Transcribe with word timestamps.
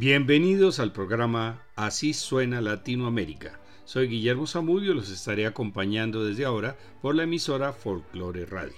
Bienvenidos 0.00 0.78
al 0.78 0.92
programa 0.92 1.66
Así 1.74 2.12
suena 2.12 2.60
Latinoamérica. 2.60 3.58
Soy 3.84 4.06
Guillermo 4.06 4.46
Zamudio 4.46 4.92
y 4.92 4.94
los 4.94 5.10
estaré 5.10 5.44
acompañando 5.44 6.24
desde 6.24 6.44
ahora 6.44 6.78
por 7.02 7.16
la 7.16 7.24
emisora 7.24 7.72
Folklore 7.72 8.46
Radio. 8.46 8.76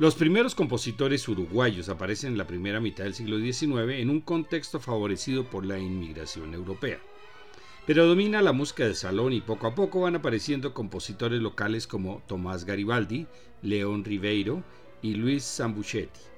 Los 0.00 0.16
primeros 0.16 0.56
compositores 0.56 1.28
uruguayos 1.28 1.88
aparecen 1.88 2.32
en 2.32 2.38
la 2.38 2.48
primera 2.48 2.80
mitad 2.80 3.04
del 3.04 3.14
siglo 3.14 3.38
XIX 3.38 3.92
en 4.00 4.10
un 4.10 4.20
contexto 4.22 4.80
favorecido 4.80 5.44
por 5.44 5.64
la 5.64 5.78
inmigración 5.78 6.52
europea. 6.52 6.98
Pero 7.86 8.04
domina 8.04 8.42
la 8.42 8.52
música 8.52 8.84
de 8.84 8.96
salón 8.96 9.32
y 9.32 9.40
poco 9.40 9.68
a 9.68 9.76
poco 9.76 10.00
van 10.00 10.16
apareciendo 10.16 10.74
compositores 10.74 11.40
locales 11.40 11.86
como 11.86 12.24
Tomás 12.26 12.64
Garibaldi, 12.64 13.28
León 13.62 14.02
Ribeiro 14.02 14.64
y 15.00 15.14
Luis 15.14 15.44
Zambuchetti. 15.44 16.31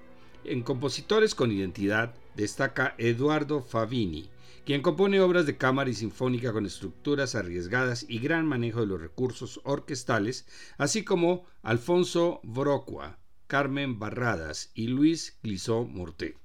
En 0.45 0.63
compositores 0.63 1.35
con 1.35 1.51
identidad 1.51 2.15
destaca 2.37 2.95
Eduardo 2.99 3.63
Favini, 3.63 4.29
quien 4.67 4.83
compone 4.83 5.19
obras 5.21 5.47
de 5.47 5.57
cámara 5.57 5.89
y 5.89 5.95
sinfónica 5.95 6.53
con 6.53 6.67
estructuras 6.67 7.35
arriesgadas 7.35 8.05
y 8.09 8.19
gran 8.19 8.47
manejo 8.47 8.81
de 8.81 8.87
los 8.87 9.01
recursos 9.01 9.63
orquestales, 9.65 10.47
así 10.77 11.03
como 11.03 11.47
Alfonso 11.63 12.41
Brocua, 12.43 13.19
Carmen 13.47 13.99
Barradas 13.99 14.71
y 14.75 14.89
Luis 14.89 15.39
Glissot 15.43 15.89
Morté. 15.89 16.37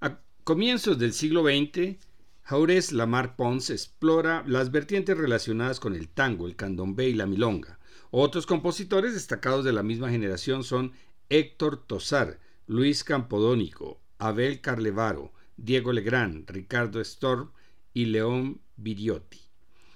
A 0.00 0.20
comienzos 0.42 0.98
del 0.98 1.12
siglo 1.12 1.42
XX, 1.42 1.98
Jaurés 2.42 2.90
Lamar 2.92 3.36
Pons 3.36 3.68
explora 3.68 4.44
las 4.46 4.70
vertientes 4.70 5.18
relacionadas 5.18 5.78
con 5.78 5.94
el 5.94 6.08
tango, 6.08 6.46
el 6.46 6.56
candombe 6.56 7.06
y 7.06 7.12
la 7.12 7.26
milonga. 7.26 7.78
Otros 8.10 8.46
compositores 8.46 9.12
destacados 9.12 9.62
de 9.62 9.72
la 9.72 9.82
misma 9.82 10.08
generación 10.08 10.64
son 10.64 10.92
Héctor 11.28 11.84
Tosar, 11.86 12.38
Luis 12.66 13.04
Campodónico, 13.04 14.00
Abel 14.18 14.62
Carlevaro, 14.62 15.34
Diego 15.58 15.92
Legrand, 15.92 16.48
Ricardo 16.50 16.98
Storm 17.02 17.50
y 17.92 18.06
León 18.06 18.62
Viriotti. 18.76 19.40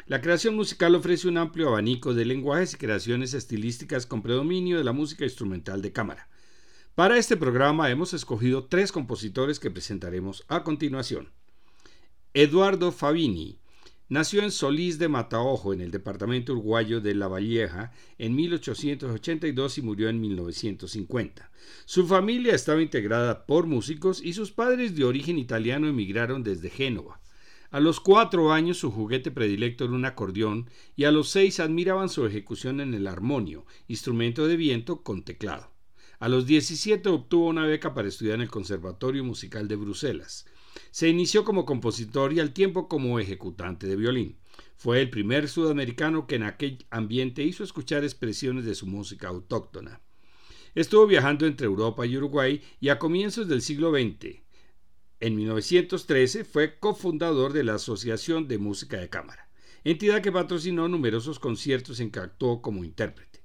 La 0.05 0.21
creación 0.21 0.55
musical 0.55 0.95
ofrece 0.95 1.29
un 1.29 1.39
amplio 1.39 1.69
abanico 1.69 2.13
de 2.13 2.27
lenguajes 2.27 2.75
y 2.75 2.77
creaciones 2.77 3.33
estilísticas 3.33 4.05
con 4.05 4.21
predominio 4.21 4.77
de 4.77 4.85
la 4.85 4.93
música 4.93 5.25
instrumental 5.25 5.81
de 5.81 5.93
cámara. 5.93 6.29
Para 6.95 7.17
este 7.17 7.39
programa 7.39 7.91
hemos 7.91 8.13
escogido 8.13 8.65
tres 8.67 8.93
compositores 8.93 9.59
que 9.59 9.71
presentaremos 9.71 10.45
a 10.49 10.63
continuación. 10.63 11.31
Eduardo 12.35 12.93
Favini, 12.93 13.61
Nació 14.11 14.43
en 14.43 14.51
Solís 14.51 14.99
de 14.99 15.09
Mataojo, 15.09 15.75
en 15.75 15.83
el 15.83 15.91
departamento 15.91 16.53
uruguayo 16.53 17.03
de 17.03 17.15
La 17.15 17.29
Valleja, 17.29 17.93
en 18.17 18.35
1882 18.35 19.77
y 19.77 19.83
murió 19.83 20.09
en 20.09 20.19
1950. 20.19 21.51
Su 21.85 22.07
familia 22.07 22.55
estaba 22.55 22.81
integrada 22.81 23.45
por 23.45 23.67
músicos 23.67 24.23
y 24.25 24.33
sus 24.33 24.51
padres 24.51 24.97
de 24.97 25.05
origen 25.05 25.39
italiano 25.39 25.89
emigraron 25.89 26.43
desde 26.43 26.71
Génova. 26.71 27.21
A 27.71 27.81
los 27.81 28.01
cuatro 28.01 28.51
años 28.51 28.79
su 28.79 28.91
juguete 28.91 29.31
predilecto 29.31 29.85
era 29.85 29.93
un 29.93 30.07
acordeón 30.07 30.71
y 30.97 31.05
a 31.05 31.13
los 31.13 31.29
seis 31.29 31.61
admiraban 31.61 32.09
su 32.09 32.25
ejecución 32.25 32.81
en 32.81 32.95
el 32.95 33.07
armonio, 33.07 33.67
instrumento 33.89 34.47
de 34.47 34.57
viento 34.57 35.03
con 35.03 35.23
teclado. 35.23 35.71
A 36.19 36.31
los 36.31 36.47
17 36.47 37.11
obtuvo 37.11 37.47
una 37.47 37.67
beca 37.67 37.93
para 37.93 38.09
estudiar 38.09 38.37
en 38.37 38.41
el 38.41 38.51
Conservatorio 38.51 39.23
Musical 39.23 39.69
de 39.69 39.77
Bruselas. 39.77 40.47
Se 40.91 41.09
inició 41.09 41.45
como 41.45 41.65
compositor 41.65 42.33
y 42.33 42.41
al 42.41 42.53
tiempo 42.53 42.89
como 42.89 43.19
ejecutante 43.19 43.87
de 43.87 43.97
violín. 43.97 44.39
Fue 44.77 45.01
el 45.01 45.11
primer 45.11 45.49
sudamericano 45.49 46.27
que 46.27 46.37
en 46.37 46.45
aquel 46.45 46.87
ambiente 46.91 47.43
hizo 47.43 47.65
escuchar 47.65 48.05
expresiones 48.05 48.65
de 48.65 48.75
su 48.75 48.87
música 48.87 49.29
autóctona. 49.29 50.01
Estuvo 50.75 51.07
viajando 51.07 51.47
entre 51.47 51.67
Europa 51.67 52.07
y 52.07 52.17
Uruguay 52.17 52.63
y 52.81 52.91
a 52.91 52.99
comienzos 52.99 53.49
del 53.49 53.63
siglo 53.63 53.91
XX. 53.91 54.43
En 55.21 55.35
1913 55.35 56.45
fue 56.45 56.79
cofundador 56.79 57.53
de 57.53 57.65
la 57.65 57.75
Asociación 57.75 58.47
de 58.47 58.59
Música 58.59 58.99
de 58.99 59.09
Cámara, 59.09 59.51
entidad 59.83 60.23
que 60.23 60.31
patrocinó 60.31 60.89
numerosos 60.89 61.41
conciertos 61.41 61.99
en 61.99 62.13
que 62.13 62.21
actuó 62.21 62.63
como 62.63 62.85
intérprete. 62.85 63.43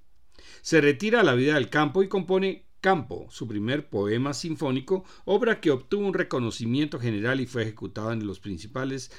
Se 0.61 0.81
retira 0.81 1.21
a 1.21 1.23
la 1.23 1.33
vida 1.33 1.55
del 1.55 1.69
campo 1.69 2.03
y 2.03 2.07
compone 2.07 2.67
Campo, 2.83 3.27
su 3.29 3.47
primer 3.47 3.87
poema 3.87 4.33
sinfónico, 4.33 5.05
obra 5.23 5.61
que 5.61 5.71
obtuvo 5.71 6.05
un 6.05 6.13
reconocimiento 6.13 6.99
general 6.99 7.39
y 7.39 7.45
fue 7.45 7.61
ejecutada 7.61 8.11
en 8.11 8.27
los 8.27 8.41
principales 8.41 9.09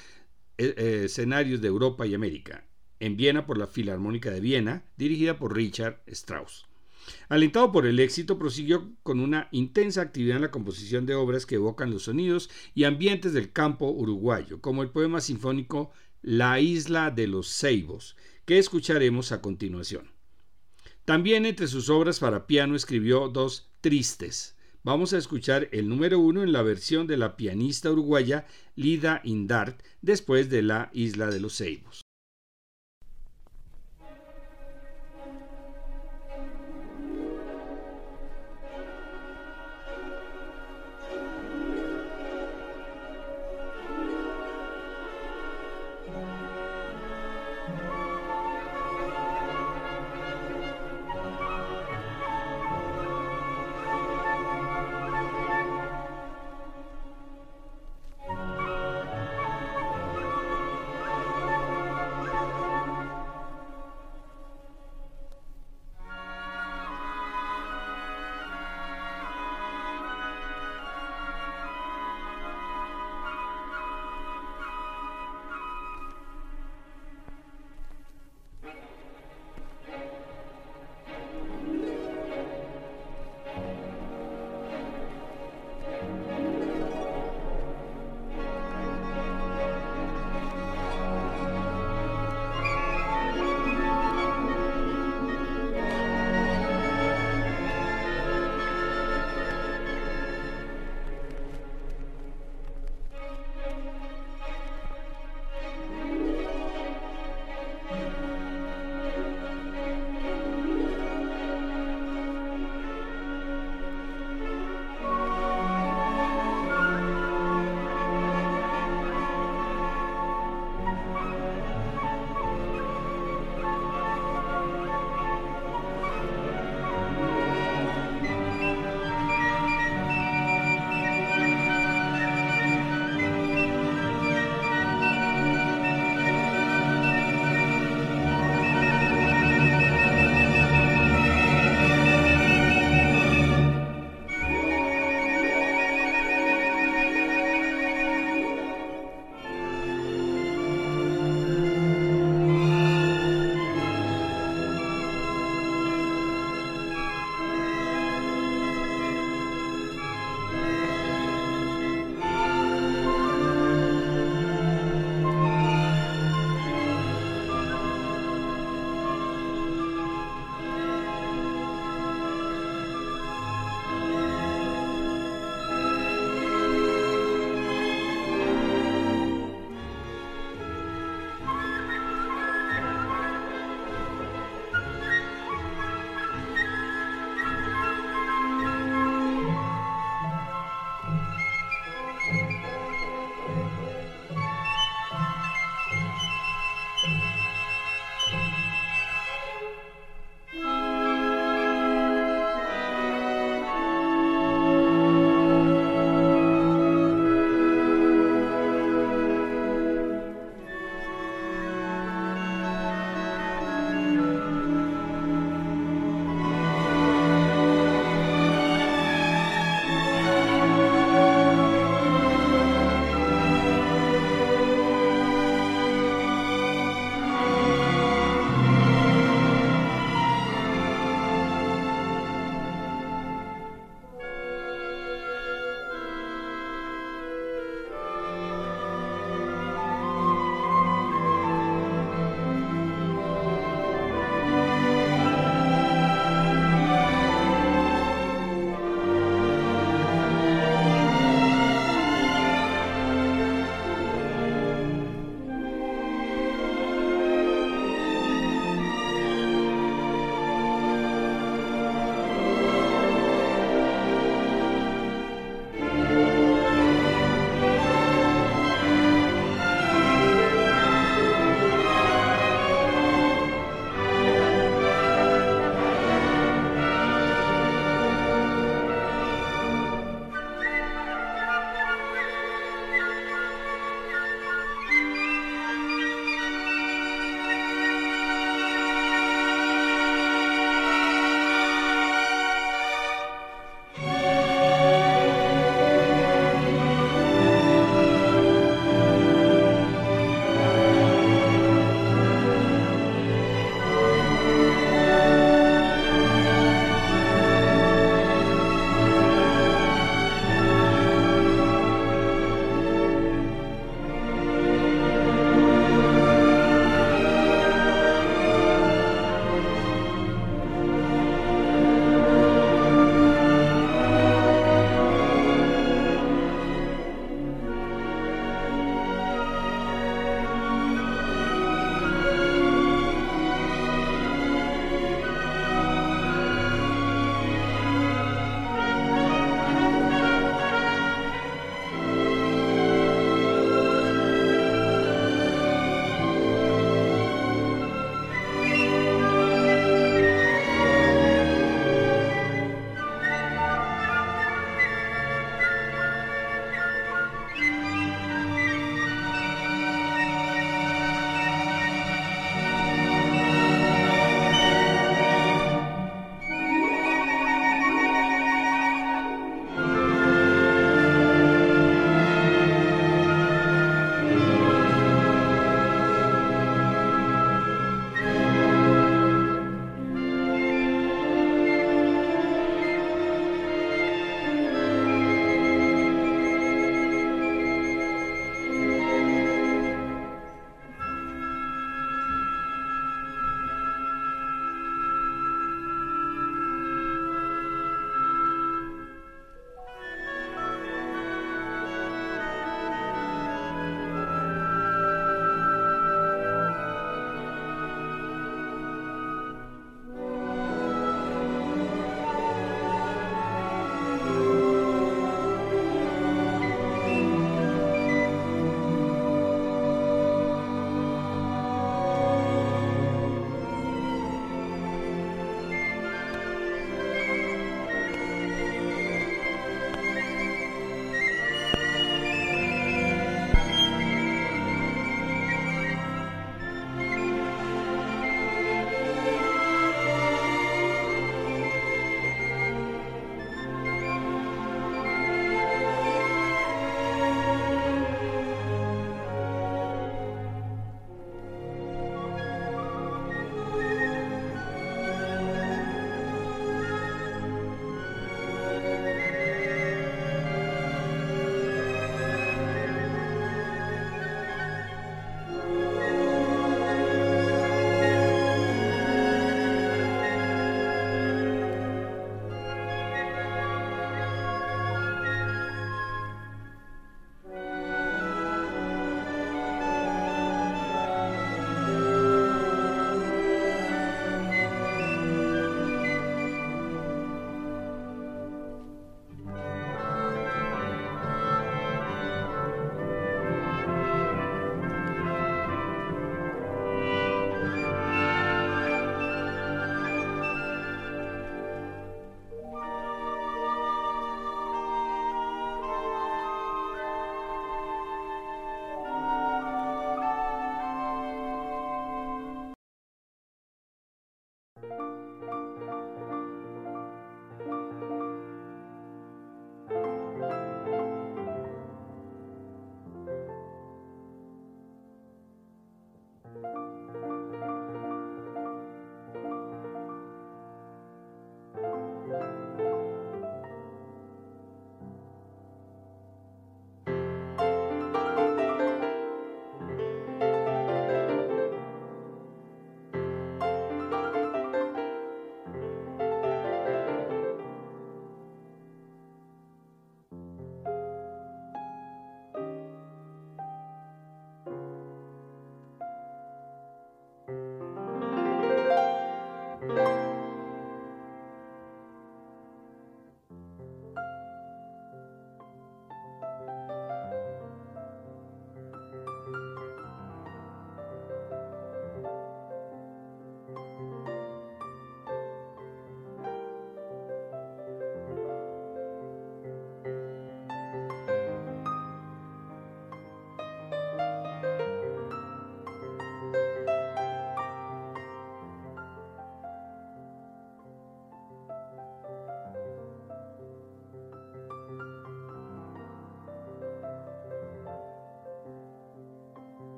eh, 0.59 0.75
eh, 0.77 1.01
escenarios 1.07 1.63
de 1.63 1.69
Europa 1.69 2.07
y 2.07 2.13
América, 2.13 2.67
en 3.01 3.17
Viena 3.17 3.47
por 3.47 3.57
la 3.57 3.67
Filarmónica 3.67 4.31
de 4.31 4.41
Viena, 4.41 4.85
dirigida 4.99 5.39
por 5.39 5.57
Richard 5.57 6.03
Strauss. 6.09 6.67
Alentado 7.31 7.73
por 7.73 7.87
el 7.87 8.01
éxito, 8.01 8.39
prosiguió 8.39 8.93
con 9.03 9.19
una 9.19 9.49
intensa 9.51 10.03
actividad 10.03 10.37
en 10.37 10.43
la 10.43 10.51
composición 10.51 11.07
de 11.07 11.15
obras 11.15 11.47
que 11.47 11.55
evocan 11.55 11.91
los 11.91 12.03
sonidos 12.03 12.51
y 12.75 12.85
ambientes 12.85 13.33
del 13.33 13.51
campo 13.51 13.91
uruguayo, 13.91 14.61
como 14.61 14.83
el 14.83 14.91
poema 14.91 15.23
sinfónico 15.23 15.91
La 16.21 16.61
isla 16.61 17.11
de 17.11 17.29
los 17.29 17.49
ceibos, 17.49 18.15
que 18.45 18.59
escucharemos 18.59 19.33
a 19.33 19.41
continuación. 19.41 20.14
También 21.05 21.45
entre 21.45 21.67
sus 21.67 21.91
obras 21.91 22.19
para 22.19 22.47
piano 22.47 22.75
escribió 22.75 23.29
dos 23.29 23.69
tristes. 23.83 24.57
Vamos 24.83 25.13
a 25.13 25.19
escuchar 25.19 25.69
el 25.73 25.89
número 25.89 26.19
uno 26.19 26.43
en 26.43 26.53
la 26.53 26.63
versión 26.63 27.07
de 27.07 27.19
la 27.19 27.37
pianista 27.37 27.91
uruguaya 27.91 28.47
Lida 28.75 29.21
Indart 29.25 29.83
después 30.01 30.49
de 30.49 30.63
La 30.63 30.91
Isla 30.95 31.27
de 31.27 31.41
los 31.41 31.57
Ceibos. 31.57 32.04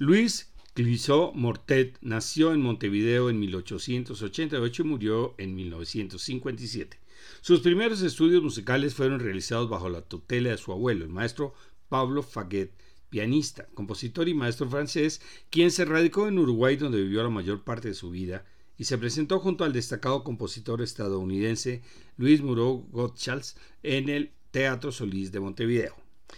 Luis 0.00 0.52
Clisot 0.74 1.34
Mortet 1.34 1.98
nació 2.02 2.52
en 2.52 2.62
Montevideo 2.62 3.30
en 3.30 3.40
1888 3.40 4.82
y 4.82 4.86
murió 4.86 5.34
en 5.38 5.56
1957. 5.56 7.00
Sus 7.40 7.62
primeros 7.62 8.00
estudios 8.02 8.40
musicales 8.40 8.94
fueron 8.94 9.18
realizados 9.18 9.68
bajo 9.68 9.88
la 9.88 10.02
tutela 10.02 10.50
de 10.50 10.56
su 10.56 10.70
abuelo, 10.70 11.04
el 11.04 11.10
maestro 11.10 11.52
Pablo 11.88 12.22
Faguet, 12.22 12.70
pianista, 13.10 13.66
compositor 13.74 14.28
y 14.28 14.34
maestro 14.34 14.70
francés, 14.70 15.20
quien 15.50 15.72
se 15.72 15.84
radicó 15.84 16.28
en 16.28 16.38
Uruguay 16.38 16.76
donde 16.76 17.02
vivió 17.02 17.24
la 17.24 17.30
mayor 17.30 17.64
parte 17.64 17.88
de 17.88 17.94
su 17.94 18.10
vida 18.10 18.44
y 18.76 18.84
se 18.84 18.98
presentó 18.98 19.40
junto 19.40 19.64
al 19.64 19.72
destacado 19.72 20.22
compositor 20.22 20.80
estadounidense 20.80 21.82
Luis 22.16 22.40
Moreau 22.40 22.86
Gottschalk 22.92 23.46
en 23.82 24.10
el 24.10 24.30
Teatro 24.52 24.92
Solís 24.92 25.32
de 25.32 25.40
Montevideo. 25.40 25.96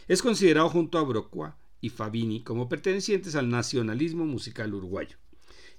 Es 0.08 0.22
considerado 0.22 0.70
junto 0.70 0.96
a 0.96 1.02
Brocqua 1.02 1.59
y 1.80 1.90
Fabini 1.90 2.42
como 2.42 2.68
pertenecientes 2.68 3.34
al 3.34 3.48
nacionalismo 3.48 4.26
musical 4.26 4.74
uruguayo. 4.74 5.16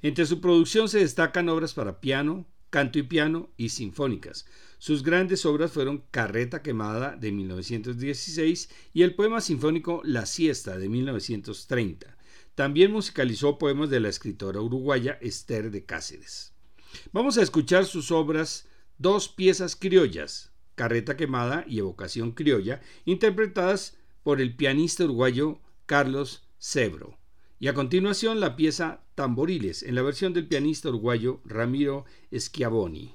Entre 0.01 0.25
su 0.25 0.41
producción 0.41 0.89
se 0.89 0.99
destacan 0.99 1.49
obras 1.49 1.73
para 1.73 2.01
piano, 2.01 2.47
canto 2.69 2.97
y 2.99 3.03
piano 3.03 3.49
y 3.57 3.69
sinfónicas. 3.69 4.45
Sus 4.79 5.03
grandes 5.03 5.45
obras 5.45 5.71
fueron 5.71 6.03
Carreta 6.09 6.63
Quemada 6.63 7.15
de 7.15 7.31
1916 7.31 8.69
y 8.93 9.03
el 9.03 9.13
poema 9.13 9.41
sinfónico 9.41 10.01
La 10.03 10.25
Siesta 10.25 10.77
de 10.77 10.89
1930. 10.89 12.17
También 12.55 12.91
musicalizó 12.91 13.57
poemas 13.57 13.89
de 13.89 13.99
la 13.99 14.09
escritora 14.09 14.59
uruguaya 14.59 15.19
Esther 15.21 15.69
de 15.69 15.85
Cáceres. 15.85 16.53
Vamos 17.13 17.37
a 17.37 17.43
escuchar 17.43 17.85
sus 17.85 18.11
obras 18.11 18.67
Dos 19.01 19.29
piezas 19.29 19.75
criollas, 19.75 20.51
Carreta 20.75 21.17
Quemada 21.17 21.65
y 21.67 21.79
Evocación 21.79 22.33
Criolla, 22.33 22.81
interpretadas 23.03 23.97
por 24.21 24.39
el 24.39 24.55
pianista 24.55 25.05
uruguayo 25.05 25.59
Carlos 25.91 26.47
Cebro. 26.57 27.17
Y 27.59 27.67
a 27.67 27.73
continuación 27.73 28.39
la 28.39 28.55
pieza 28.55 29.01
Tamboriles 29.13 29.83
en 29.83 29.95
la 29.95 30.01
versión 30.01 30.31
del 30.31 30.47
pianista 30.47 30.87
uruguayo 30.87 31.41
Ramiro 31.43 32.05
Schiavoni. 32.33 33.13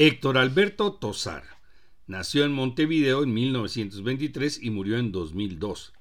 Héctor 0.00 0.38
Alberto 0.38 0.92
Tosar. 0.92 1.42
Nació 2.06 2.44
en 2.44 2.52
Montevideo 2.52 3.24
en 3.24 3.34
1923 3.34 4.62
y 4.62 4.70
murió 4.70 4.96
en 4.96 5.10
2002. 5.10 5.92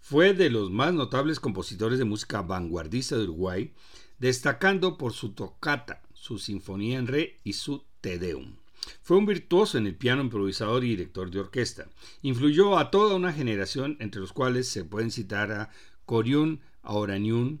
Fue 0.00 0.32
de 0.32 0.48
los 0.48 0.70
más 0.70 0.94
notables 0.94 1.38
compositores 1.38 1.98
de 1.98 2.06
música 2.06 2.40
vanguardista 2.40 3.14
de 3.14 3.24
Uruguay, 3.24 3.74
destacando 4.18 4.96
por 4.96 5.12
su 5.12 5.34
tocata, 5.34 6.00
su 6.14 6.38
sinfonía 6.38 6.96
en 6.96 7.06
re 7.06 7.40
y 7.44 7.52
su 7.52 7.84
Te 8.00 8.18
Deum. 8.18 8.56
Fue 9.02 9.18
un 9.18 9.26
virtuoso 9.26 9.76
en 9.76 9.86
el 9.86 9.96
piano 9.96 10.22
improvisador 10.22 10.82
y 10.82 10.88
director 10.88 11.30
de 11.30 11.40
orquesta. 11.40 11.90
Influyó 12.22 12.78
a 12.78 12.90
toda 12.90 13.16
una 13.16 13.34
generación, 13.34 13.98
entre 14.00 14.22
los 14.22 14.32
cuales 14.32 14.66
se 14.66 14.86
pueden 14.86 15.10
citar 15.10 15.52
a 15.52 15.70
Coriún 16.06 16.62
Auraniún, 16.80 17.60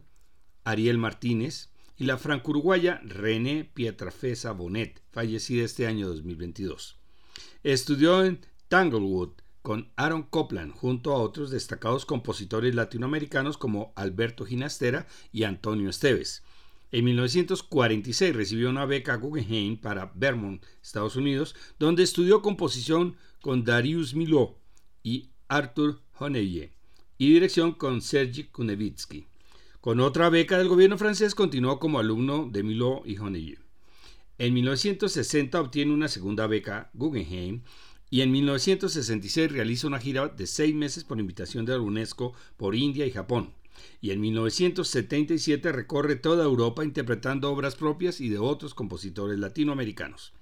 Ariel 0.64 0.96
Martínez, 0.96 1.68
y 2.02 2.04
la 2.04 2.18
franco-uruguaya 2.18 3.00
René 3.04 3.62
Pietrafesa 3.62 4.50
Bonet, 4.50 5.00
fallecida 5.12 5.64
este 5.64 5.86
año 5.86 6.08
2022. 6.08 6.98
Estudió 7.62 8.24
en 8.24 8.40
Tanglewood 8.66 9.34
con 9.62 9.92
Aaron 9.94 10.24
Copland 10.24 10.72
junto 10.72 11.12
a 11.12 11.18
otros 11.18 11.52
destacados 11.52 12.04
compositores 12.04 12.74
latinoamericanos 12.74 13.56
como 13.56 13.92
Alberto 13.94 14.44
Ginastera 14.44 15.06
y 15.30 15.44
Antonio 15.44 15.90
Esteves. 15.90 16.42
En 16.90 17.04
1946 17.04 18.34
recibió 18.34 18.70
una 18.70 18.84
beca 18.84 19.14
Guggenheim 19.14 19.76
para 19.76 20.10
Vermont, 20.16 20.64
Estados 20.82 21.14
Unidos, 21.14 21.54
donde 21.78 22.02
estudió 22.02 22.42
composición 22.42 23.16
con 23.40 23.62
Darius 23.62 24.12
Milhaud 24.12 24.56
y 25.04 25.30
Arthur 25.46 26.00
Honeye 26.18 26.72
y 27.16 27.32
dirección 27.32 27.70
con 27.70 28.02
Sergi 28.02 28.42
Kunevitsky. 28.42 29.28
Con 29.82 29.98
otra 29.98 30.30
beca 30.30 30.58
del 30.58 30.68
gobierno 30.68 30.96
francés 30.96 31.34
continuó 31.34 31.80
como 31.80 31.98
alumno 31.98 32.48
de 32.48 32.62
Milot 32.62 33.04
y 33.04 33.18
Honeye. 33.18 33.58
En 34.38 34.54
1960 34.54 35.60
obtiene 35.60 35.92
una 35.92 36.06
segunda 36.06 36.46
beca 36.46 36.92
Guggenheim 36.94 37.62
y 38.08 38.20
en 38.20 38.30
1966 38.30 39.50
realiza 39.50 39.88
una 39.88 39.98
gira 39.98 40.28
de 40.28 40.46
seis 40.46 40.72
meses 40.72 41.02
por 41.02 41.18
invitación 41.18 41.64
de 41.64 41.72
la 41.72 41.80
UNESCO 41.80 42.32
por 42.56 42.76
India 42.76 43.06
y 43.06 43.10
Japón. 43.10 43.54
Y 44.00 44.12
en 44.12 44.20
1977 44.20 45.72
recorre 45.72 46.14
toda 46.14 46.44
Europa 46.44 46.84
interpretando 46.84 47.50
obras 47.50 47.74
propias 47.74 48.20
y 48.20 48.28
de 48.28 48.38
otros 48.38 48.74
compositores 48.74 49.40
latinoamericanos. 49.40 50.32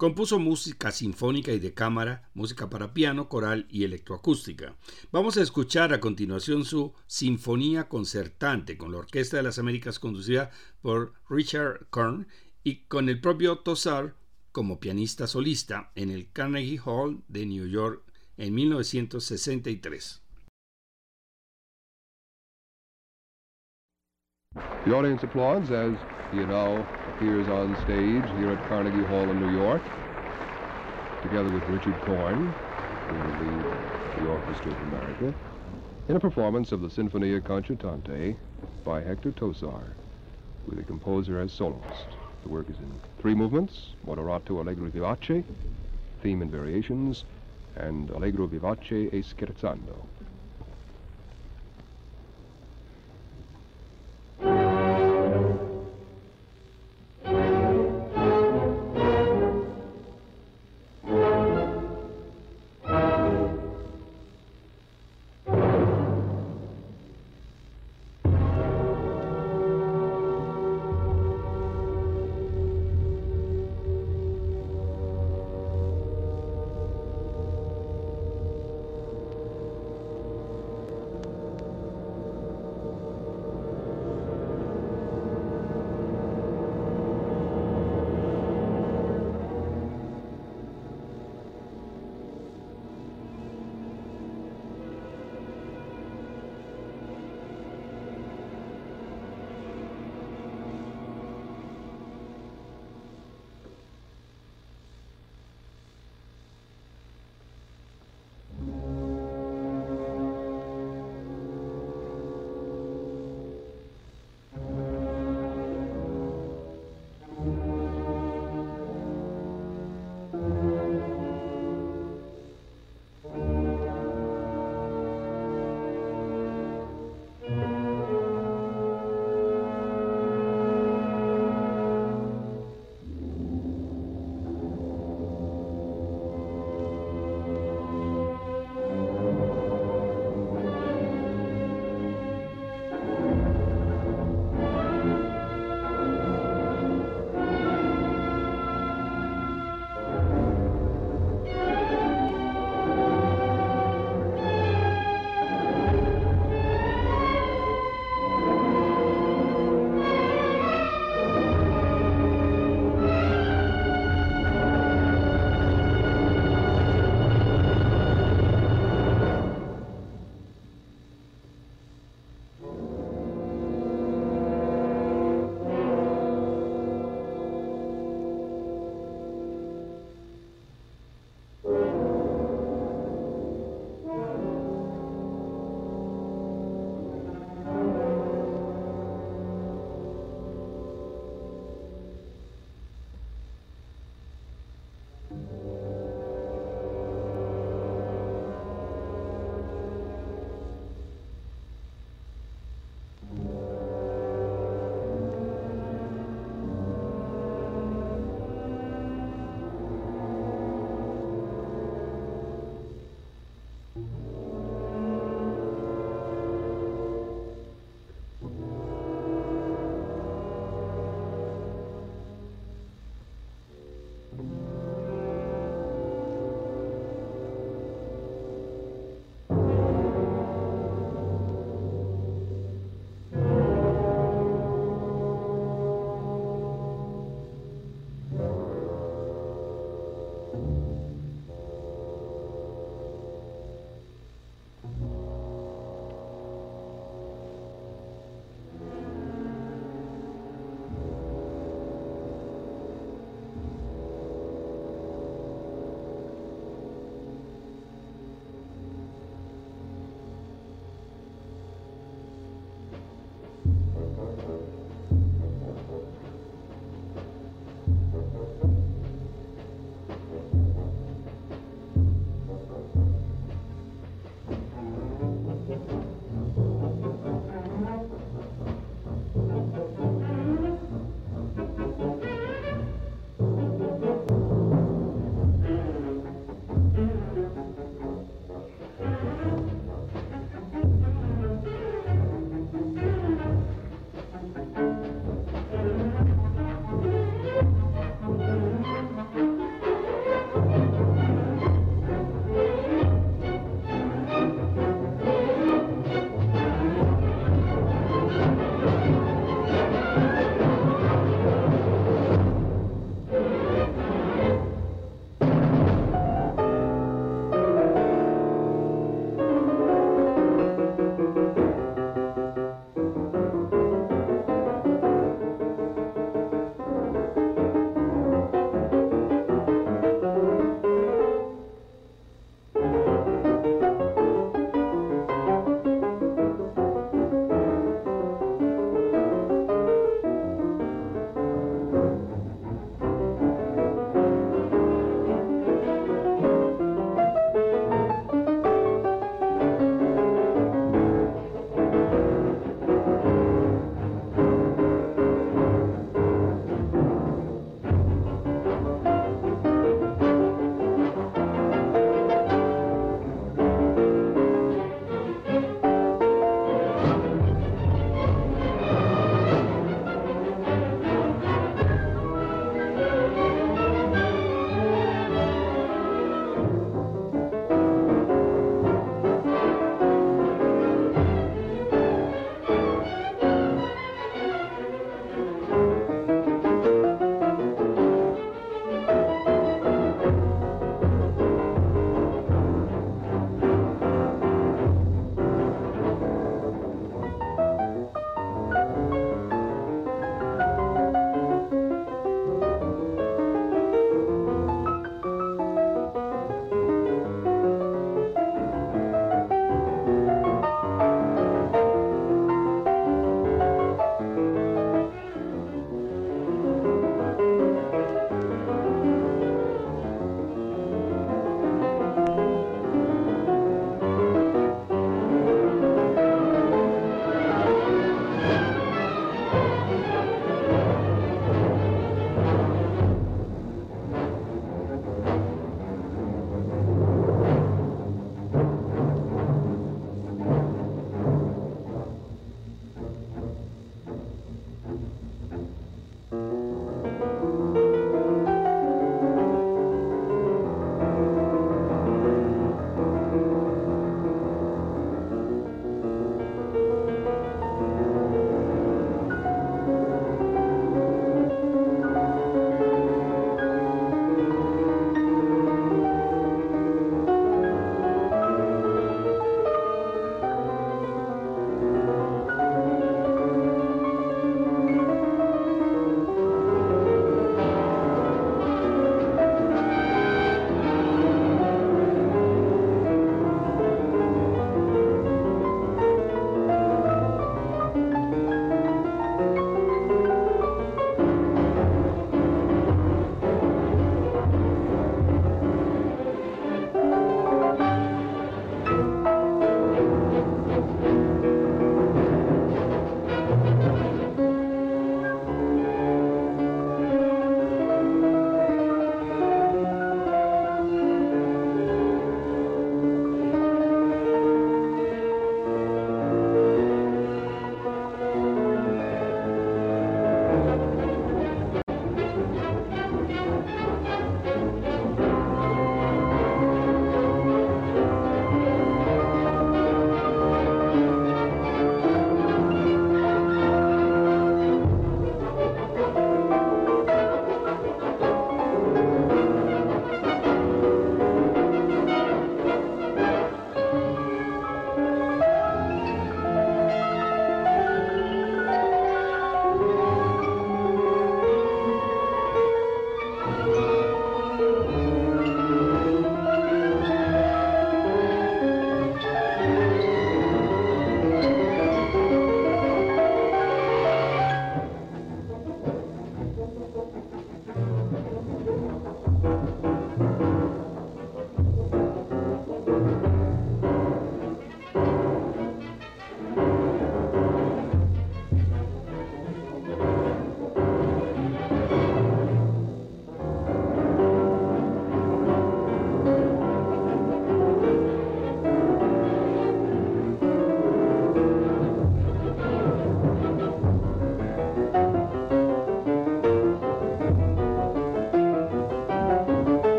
Compuso 0.00 0.38
música 0.38 0.92
sinfónica 0.92 1.52
y 1.52 1.58
de 1.58 1.74
cámara, 1.74 2.30
música 2.32 2.70
para 2.70 2.94
piano, 2.94 3.28
coral 3.28 3.66
y 3.68 3.84
electroacústica. 3.84 4.74
Vamos 5.12 5.36
a 5.36 5.42
escuchar 5.42 5.92
a 5.92 6.00
continuación 6.00 6.64
su 6.64 6.94
Sinfonía 7.06 7.86
Concertante 7.86 8.78
con 8.78 8.92
la 8.92 8.96
Orquesta 8.96 9.36
de 9.36 9.42
las 9.42 9.58
Américas 9.58 9.98
conducida 9.98 10.52
por 10.80 11.12
Richard 11.28 11.86
Kern 11.92 12.28
y 12.64 12.86
con 12.86 13.10
el 13.10 13.20
propio 13.20 13.58
Tosar 13.58 14.16
como 14.52 14.80
pianista 14.80 15.26
solista 15.26 15.92
en 15.94 16.08
el 16.08 16.32
Carnegie 16.32 16.80
Hall 16.82 17.22
de 17.28 17.44
New 17.44 17.66
York 17.66 18.02
en 18.38 18.54
1963. 18.54 20.22
The 24.86 24.96
audience 24.96 25.22
applauds 25.22 25.70
as 25.70 25.92
he 26.32 26.38
now 26.38 26.86
appears 27.06 27.48
on 27.48 27.76
stage 27.82 28.24
here 28.36 28.50
at 28.50 28.66
Carnegie 28.66 29.04
Hall 29.04 29.30
in 29.30 29.38
New 29.38 29.52
York, 29.52 29.82
together 31.22 31.50
with 31.50 31.68
Richard 31.68 31.94
Korn, 32.00 32.52
who 33.06 33.14
will 33.14 33.34
lead 33.44 33.64
the 34.18 34.26
Orchestra 34.26 34.72
of 34.72 34.80
America, 34.80 35.34
in 36.08 36.16
a 36.16 36.20
performance 36.20 36.72
of 36.72 36.80
the 36.80 36.88
Sinfonia 36.88 37.42
Concertante 37.42 38.34
by 38.82 39.02
Hector 39.02 39.32
Tosar, 39.32 39.84
with 40.66 40.78
the 40.78 40.84
composer 40.84 41.38
as 41.38 41.52
soloist. 41.52 42.08
The 42.42 42.48
work 42.48 42.70
is 42.70 42.78
in 42.78 43.00
three 43.20 43.34
movements, 43.34 43.90
moderato 44.06 44.60
allegro 44.60 44.88
vivace, 44.88 45.44
theme 46.22 46.40
and 46.40 46.50
variations, 46.50 47.24
and 47.76 48.08
allegro 48.10 48.48
vivace 48.48 49.12
e 49.12 49.22
scherzando. 49.22 49.94
thank 54.42 54.60
you 54.60 54.69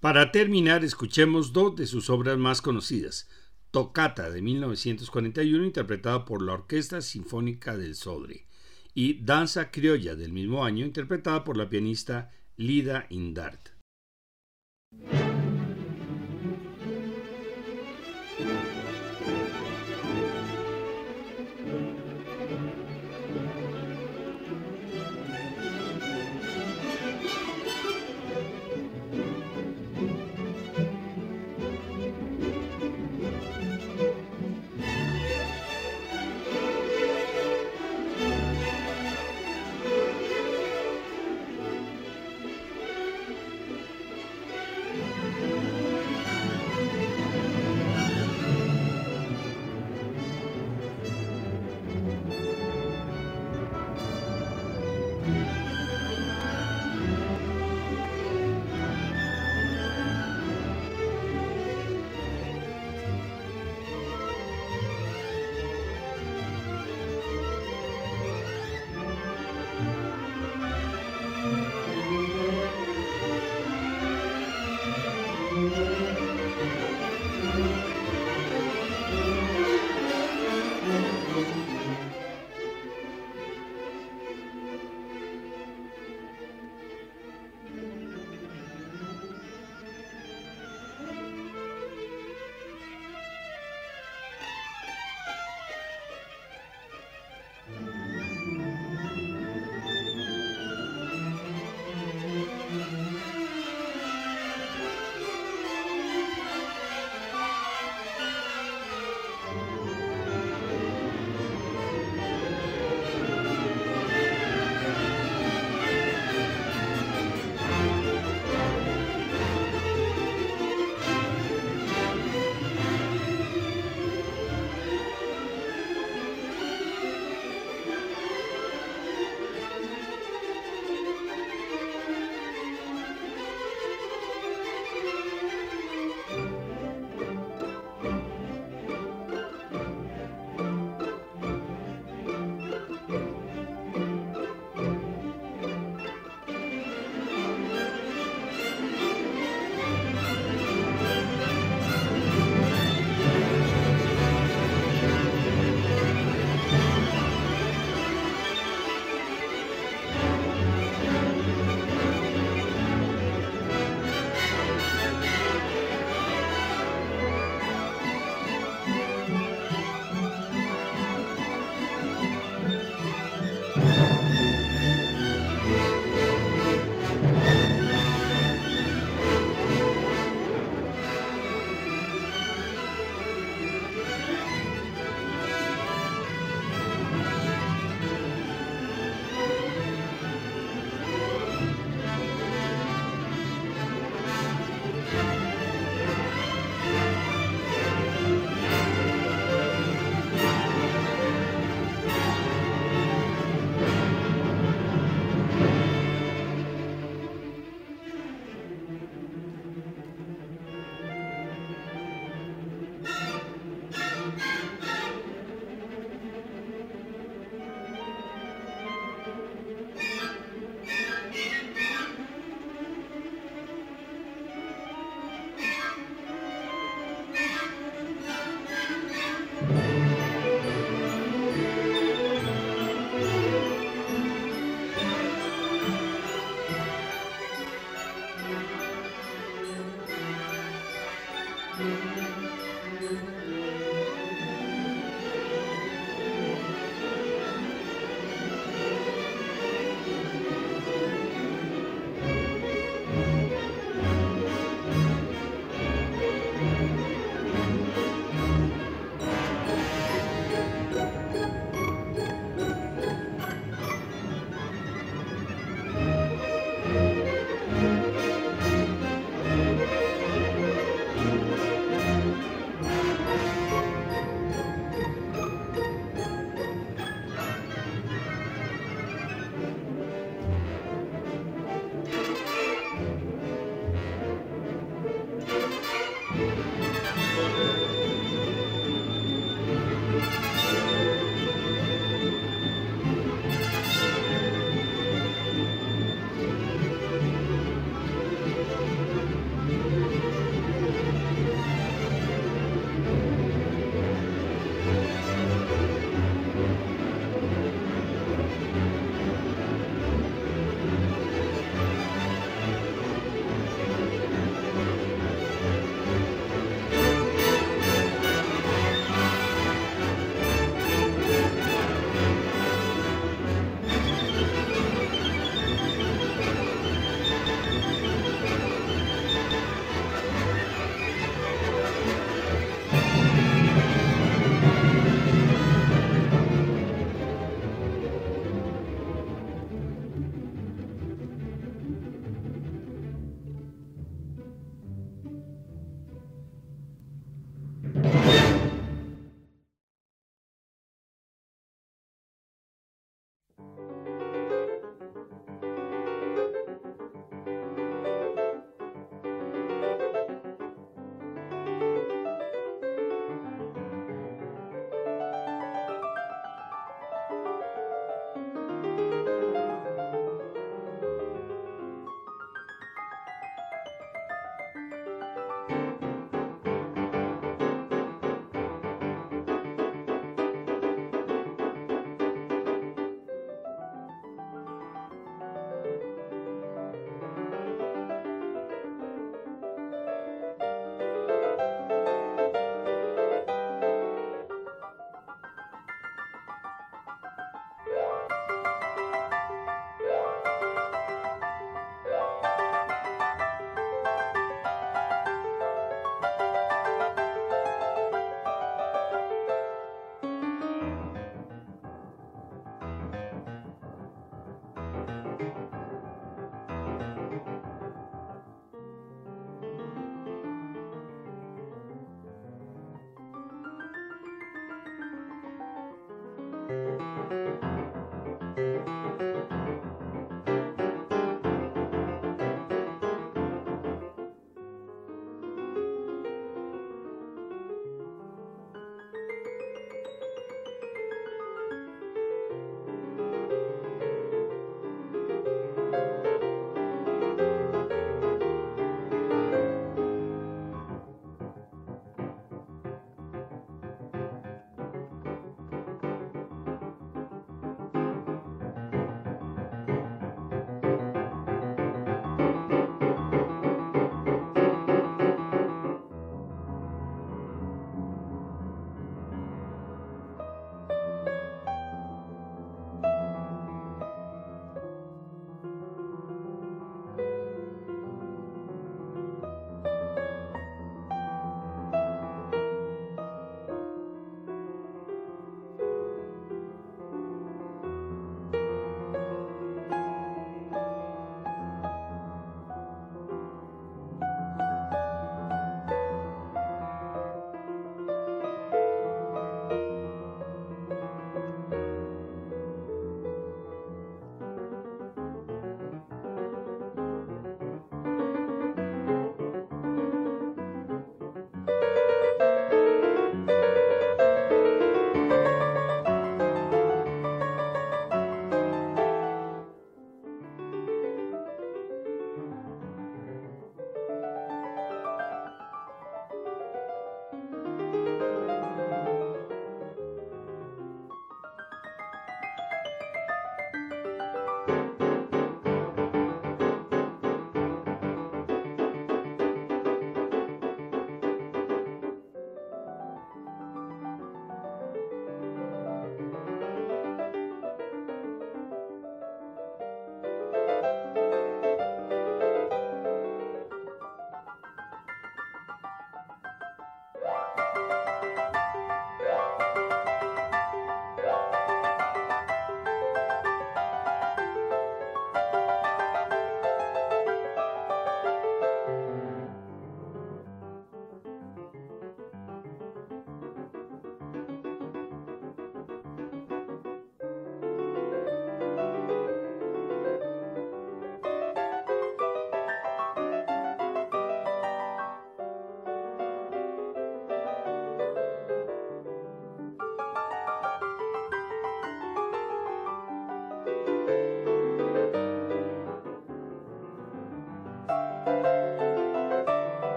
Para 0.00 0.32
terminar, 0.32 0.82
escuchemos 0.82 1.52
dos 1.52 1.76
de 1.76 1.86
sus 1.86 2.08
obras 2.08 2.38
más 2.38 2.62
conocidas. 2.62 3.28
Tocata 3.70 4.30
de 4.30 4.40
1941, 4.40 5.62
interpretada 5.62 6.24
por 6.24 6.40
la 6.40 6.54
Orquesta 6.54 7.02
Sinfónica 7.02 7.76
del 7.76 7.94
Sodre, 7.94 8.46
y 8.94 9.22
Danza 9.22 9.70
Criolla 9.70 10.16
del 10.16 10.32
mismo 10.32 10.64
año, 10.64 10.86
interpretada 10.86 11.44
por 11.44 11.58
la 11.58 11.68
pianista 11.68 12.30
Lida 12.56 13.06
Indart. 13.10 13.79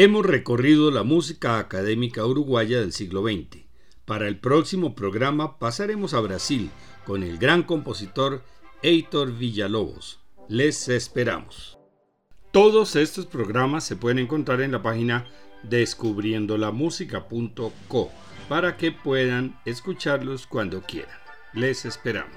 Hemos 0.00 0.24
recorrido 0.24 0.92
la 0.92 1.02
música 1.02 1.58
académica 1.58 2.24
uruguaya 2.24 2.78
del 2.78 2.92
siglo 2.92 3.24
XX. 3.24 3.64
Para 4.04 4.28
el 4.28 4.38
próximo 4.38 4.94
programa 4.94 5.58
pasaremos 5.58 6.14
a 6.14 6.20
Brasil 6.20 6.70
con 7.04 7.24
el 7.24 7.36
gran 7.36 7.64
compositor 7.64 8.44
Heitor 8.80 9.36
Villalobos. 9.36 10.20
Les 10.48 10.88
esperamos. 10.88 11.80
Todos 12.52 12.94
estos 12.94 13.26
programas 13.26 13.82
se 13.82 13.96
pueden 13.96 14.20
encontrar 14.20 14.60
en 14.60 14.70
la 14.70 14.82
página 14.82 15.26
descubriendolamusica.co 15.64 18.12
para 18.48 18.76
que 18.76 18.92
puedan 18.92 19.58
escucharlos 19.64 20.46
cuando 20.46 20.80
quieran. 20.82 21.18
Les 21.54 21.84
esperamos. 21.84 22.36